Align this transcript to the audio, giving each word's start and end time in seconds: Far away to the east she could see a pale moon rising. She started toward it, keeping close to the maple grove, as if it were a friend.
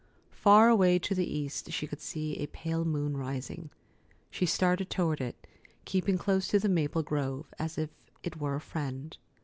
Far 0.33 0.67
away 0.67 0.97
to 0.97 1.13
the 1.13 1.31
east 1.31 1.71
she 1.71 1.85
could 1.85 2.01
see 2.01 2.33
a 2.37 2.47
pale 2.47 2.83
moon 2.83 3.15
rising. 3.15 3.69
She 4.31 4.47
started 4.47 4.89
toward 4.89 5.21
it, 5.21 5.45
keeping 5.85 6.17
close 6.17 6.47
to 6.47 6.57
the 6.57 6.69
maple 6.69 7.03
grove, 7.03 7.53
as 7.59 7.77
if 7.77 7.91
it 8.23 8.37
were 8.41 8.55
a 8.55 8.61
friend. 8.61 9.15